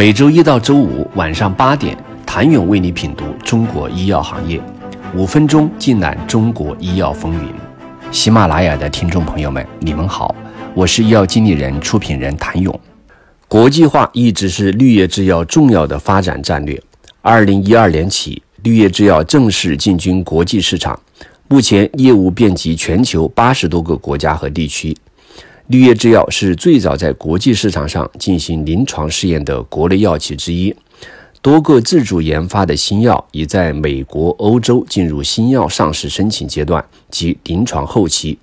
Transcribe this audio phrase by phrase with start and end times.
[0.00, 4.58] 每周一到周五晚上八点，谭勇为你品读中国医药行业，
[5.14, 7.52] 五分钟尽览中国医药风云。
[8.10, 10.34] 喜马拉雅的听众朋友们，你们好，
[10.72, 12.80] 我是医药经理人、出品人谭勇。
[13.46, 16.82] 国际化一直是绿叶制药重要的发展战略。
[17.20, 20.98] 二零一二年起，绿叶制药正式进军国际市场，
[21.46, 24.96] 目前业务遍及全球八十多个国家和地区。
[25.70, 30.74] 绿叶制药是最早在国际市场上进行临床试验的国内药企之一，
[31.40, 38.36] 多个自主研发的新药已在美国、欧洲进入新药上市申请阶段及临床后期。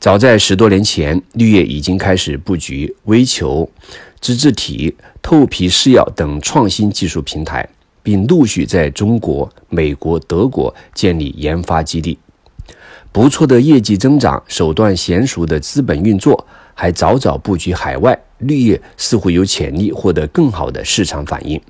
[0.00, 3.70] 早在十多年前，绿叶已经开始布局微球、
[4.20, 7.68] 脂质体、透皮试药等创新技术平台，
[8.02, 12.18] 并陆续在中国、美国、德国建立研发基地。
[13.12, 21.60] 不错的业绩增长，手段娴熟的资本运作，还早早布局海外，绿叶似乎有潜力获得更好的市场反应。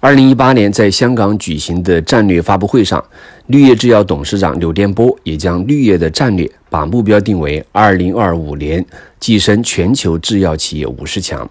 [0.00, 3.02] 二零一八年在香港举行的战略发布会上，
[3.46, 8.84] 绿叶制药董事长刘殿波也将绿叶的战略把目标定为二零二五年
[9.18, 11.50] 跻身全球制药企业五十强，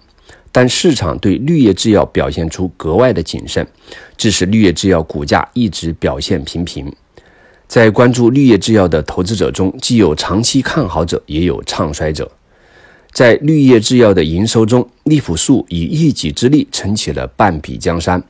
[0.52, 3.68] 但市场对绿叶制药表现出格外的谨慎，
[4.16, 6.94] 致使绿叶制药股价一直表现平平。
[7.74, 12.32] 在关注绿叶制药的投资者中，既有长期看好者，也有唱衰者。
[13.12, 18.24] 在绿叶制药的营收中，利普素以一己之力撑起了半壁江山。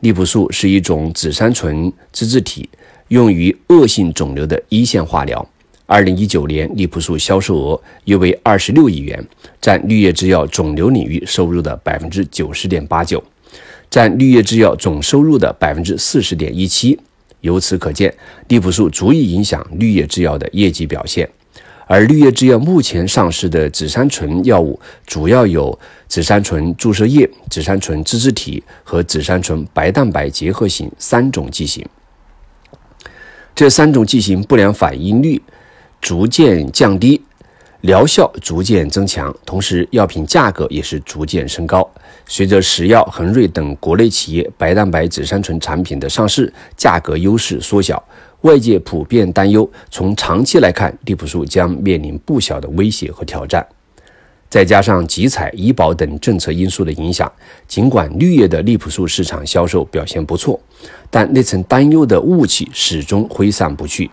[0.00, 2.68] 利普素是一种紫杉醇脂质体，
[3.06, 5.48] 用于恶性肿瘤的一线化疗。
[5.86, 9.24] 二零一九年，利普素销售额约为二十六亿元，
[9.60, 13.22] 占绿叶制药肿瘤领域收入的百分之九十点八九，
[13.88, 16.98] 占绿叶制药总收入的百分之四十点一七。
[17.40, 18.12] 由此可见，
[18.48, 21.28] 利普素足以影响绿叶制药的业绩表现。
[21.86, 31.86] 而绿叶制药目前上市的紫杉醇药物，主要有紫杉醇注射液、紫杉醇脂质体和紫杉醇白蛋白结合型三种剂型。
[33.54, 35.40] 这三种剂型不良反应率
[36.00, 37.22] 逐渐降低。
[37.82, 41.88] 疗效逐渐增强，同时药品价格也是逐渐升高。
[42.26, 48.02] 随着石药、恒瑞等国内企业白蛋白紫杉醇产品的上市，价格优势缩小，
[48.40, 53.64] 外界普遍担忧，从长期来看，利普素将面临不小的威胁和挑战。
[54.50, 57.30] 再加上集采、医保等政策因素的影响，
[57.68, 60.60] 尽管绿叶的利普素市场销售表现不错，
[61.10, 64.10] 但那层担忧的雾气始终挥散不去，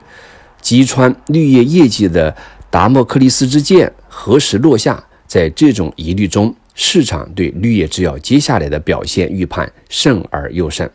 [0.61, 2.35] 击穿绿叶业绩的。
[2.69, 5.03] 达摩克利斯之剑何时落下？
[5.27, 10.89] 在这种疑虑中，市场对绿叶制药接下来的表现预判慎而又慎。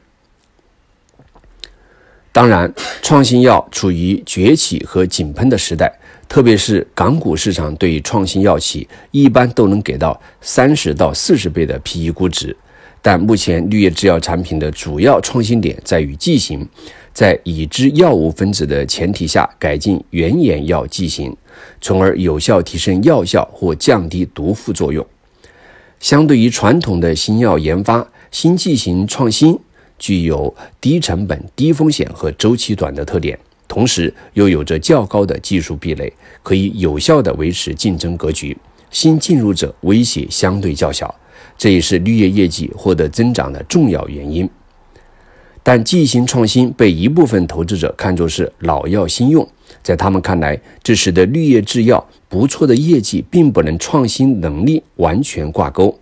[2.31, 2.73] 当然，
[3.03, 5.93] 创新药处于崛起和井喷的时代，
[6.29, 12.57] 特别是港股市场对创新药企一般都能给到三十到四十倍的 PE 估值。
[13.03, 16.69] 但目前绿叶制药产品的主要创新点在于剂型。
[17.13, 21.37] 在已知药物分子的前提下，改进原研药剂型，
[21.81, 25.05] 从而有效提升药效或降低毒副作用。
[25.99, 29.59] 相对于传统的新药研发，新剂型创新
[29.99, 33.39] 具有低成本、低风险和周期短的特点，
[33.69, 36.11] 同时又有着较高的技术壁垒，
[36.43, 38.57] 可以有效地维持竞争格局。
[38.91, 41.15] 新进入者威胁相对较小，
[41.59, 44.49] 这也是绿叶业绩获得增长的重要原因。
[45.63, 49.47] 但剂型创新被一部分投资者看作是老药新用，
[49.83, 55.99] 在他们看来，这使得绿叶制药不错的业绩并不能创新能力完全挂钩，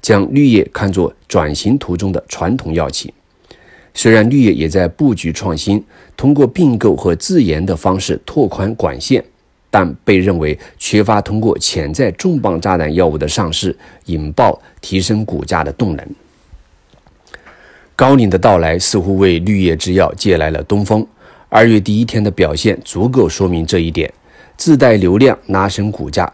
[0.00, 3.12] 将绿叶看作转型途中的传统药企。
[3.92, 5.84] 虽然绿叶也在布局创新，
[6.16, 9.22] 通过并购和自研的方式拓宽管线，
[9.70, 13.76] 但被认为缺乏通过潜在重磅炸弹药物的上市
[14.06, 16.06] 引爆提升股价的动能。
[17.96, 21.06] 高瓴的到来似乎为绿叶制药借来了东风。
[21.48, 24.12] 二月第一天的表现足够说明这一点，
[24.56, 26.32] 自带流量拉升股价，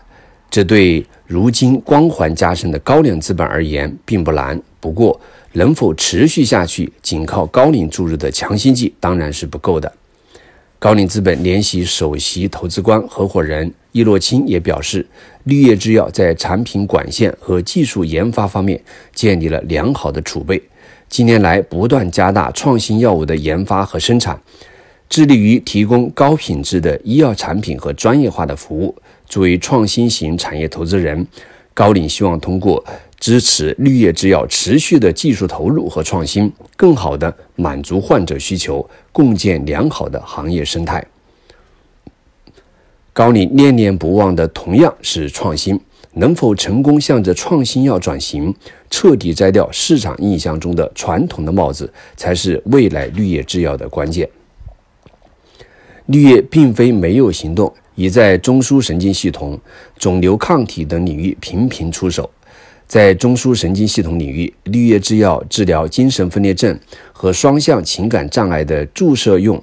[0.50, 4.58] 这对如今光环加身的高瓴资本而言并不难。
[4.80, 5.20] 不过，
[5.52, 9.92] 能否持续下去，仅靠高瓴注入的强心剂当然是不够的。
[10.78, 15.06] 高瓴资本联席首席投资官合伙人易洛清也表示，
[15.44, 18.82] 绿叶制药在产品管线和技术研发方面
[19.14, 20.62] 建立了良好的储备。
[21.10, 24.40] 近年来，不断加大创新药物的研发和生产，
[25.08, 28.94] 致力于提供高品质的医药产品和专业化的服务。
[29.26, 31.26] 作为创新型产业投资人，
[31.74, 32.84] 高瓴希望通过
[33.18, 41.04] 支持绿叶制药持续的技术投入和创新，更好地满足患者需求，共建良好的行业生态。
[43.12, 45.80] 高瓴念念不忘的同样是创新。
[46.14, 48.54] 能否成功向着创新药转型，
[48.90, 54.28] 彻底摘掉市场印象中的传统的帽子，才是未来绿叶制药的关键。
[56.06, 59.58] 绿叶并非没有行动，已在中枢神经系统、
[59.96, 62.28] 肿瘤抗体等领域频频出手。
[62.88, 66.76] 在中枢神经系统领域，绿叶制药治疗精神分裂症
[67.12, 69.62] 和双向情感障碍的注射用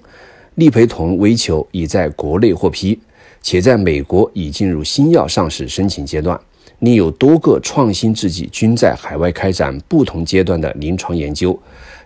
[0.56, 2.98] 利培酮微球已在国内获批。
[3.42, 6.40] 且在美国已进入新药上市申请阶段，
[6.80, 11.58] 另有多个创新制剂均在海外开展不同阶段的临床研究，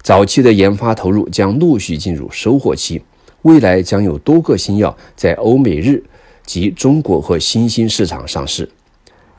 [0.01, 3.01] 早期的研发投入将陆续进入收获期。
[3.43, 6.03] 未来将有多个新药在欧美日
[6.45, 8.69] 及中国和新兴市场上市。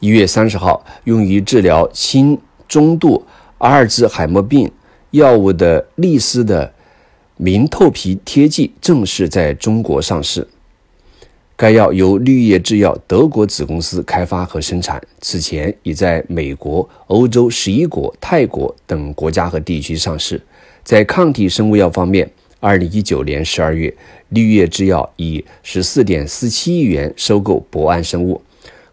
[0.00, 2.36] 一月三十号，用于治疗轻
[2.66, 3.24] 中度
[3.58, 4.68] 阿尔兹海默病
[5.12, 6.74] 药物的利斯的
[7.36, 10.48] 明透皮贴剂正式在中国上市。
[11.54, 20.40] 该药由绿叶制药德国子公司开发和生产，此前已在美国、欧洲十一国、泰国等国家和地区上市。
[20.82, 22.28] 在抗体生物药方面，
[22.58, 23.94] 二零一九年十二月，
[24.30, 28.40] 绿叶制药以十四点四七亿元收购博安生物。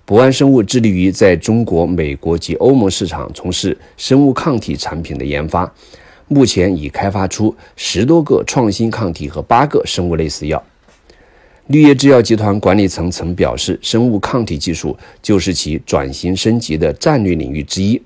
[0.05, 5.71] 博安生物致力于在中国、美国及欧盟市场从事生物抗体产品的研发，
[6.27, 10.63] 目前已开发出十多个创新抗体和八个生物类似药。
[11.69, 18.01] 绿叶制药集团管理层曾表示，生物抗体技术就是其转型升级的战略领域之一。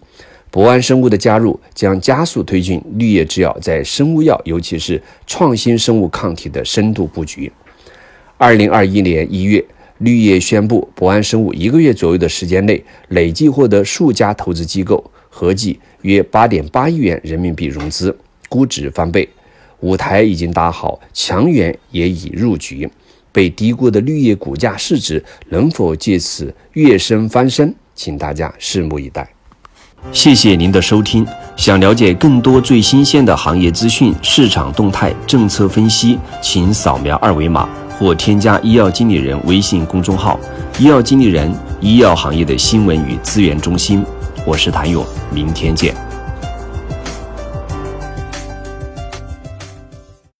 [0.51, 7.49] 博安生物的加入将加速推进绿叶制药在生物药，尤其是创新生物抗体的深度布局。
[8.37, 9.63] 二零二一年一月，
[9.99, 18.13] 绿叶宣布，博安生物一个月左右的时间内，累计获得数家投资机构合计约八点八亿元人民币融资，
[18.49, 19.29] 估值翻倍，
[19.79, 22.89] 舞台已经搭好，强援也已入局。
[23.33, 29.27] 被低估的绿叶股价市值能否借此跃升翻身，请大家拭目以待。
[30.11, 31.25] 谢谢您的收听。
[31.55, 40.39] 想了解更多最新鲜的行业资讯、市场动态、政策分析，请扫描二维码或添加医药经理人微信公众号
[40.77, 41.49] “医药经理人”——
[41.79, 44.03] 医药行业的新闻与资源中心。
[44.45, 45.95] 我是谭勇，明天见。